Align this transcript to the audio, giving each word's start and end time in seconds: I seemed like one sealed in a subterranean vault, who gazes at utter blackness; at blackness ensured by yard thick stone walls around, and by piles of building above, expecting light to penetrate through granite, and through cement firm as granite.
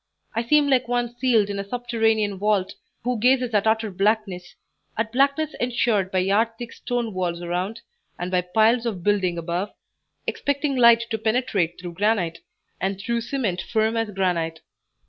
I 0.33 0.41
seemed 0.41 0.71
like 0.71 0.87
one 0.87 1.15
sealed 1.17 1.47
in 1.51 1.59
a 1.59 1.63
subterranean 1.63 2.39
vault, 2.39 2.73
who 3.03 3.19
gazes 3.19 3.53
at 3.53 3.67
utter 3.67 3.91
blackness; 3.91 4.55
at 4.97 5.11
blackness 5.11 5.53
ensured 5.59 6.09
by 6.09 6.17
yard 6.17 6.57
thick 6.57 6.73
stone 6.73 7.13
walls 7.13 7.39
around, 7.43 7.81
and 8.17 8.31
by 8.31 8.41
piles 8.41 8.87
of 8.87 9.03
building 9.03 9.37
above, 9.37 9.71
expecting 10.25 10.75
light 10.75 11.03
to 11.11 11.19
penetrate 11.19 11.79
through 11.79 11.93
granite, 11.93 12.39
and 12.79 12.99
through 12.99 13.21
cement 13.21 13.61
firm 13.61 13.95
as 13.95 14.09
granite. 14.09 14.61